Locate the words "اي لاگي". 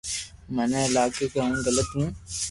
0.81-1.25